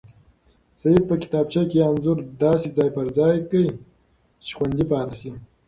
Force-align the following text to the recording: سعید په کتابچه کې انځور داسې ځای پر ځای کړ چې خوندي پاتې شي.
سعید 0.81 1.03
په 1.09 1.15
کتابچه 1.21 1.61
کې 1.69 1.79
انځور 1.89 2.17
داسې 2.43 2.67
ځای 2.77 2.89
پر 2.95 3.05
ځای 3.17 3.35
کړ 3.51 3.65
چې 4.43 4.51
خوندي 4.57 4.85
پاتې 4.91 5.15
شي. 5.19 5.31